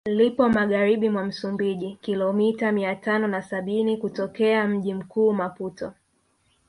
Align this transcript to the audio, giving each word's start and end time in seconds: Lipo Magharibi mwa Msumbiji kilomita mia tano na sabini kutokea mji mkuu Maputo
Lipo 0.09 0.49
Magharibi 0.49 1.09
mwa 1.09 1.23
Msumbiji 1.25 1.97
kilomita 2.01 2.71
mia 2.71 2.95
tano 2.95 3.27
na 3.27 3.41
sabini 3.41 3.97
kutokea 3.97 4.67
mji 4.67 4.93
mkuu 4.93 5.33
Maputo 5.33 5.93